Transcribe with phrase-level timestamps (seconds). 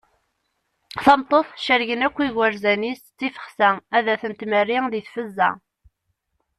[1.03, 5.49] Tameṭṭut cergen akk igerzan-is d tifexsa ad ten-tmerri di tfezza.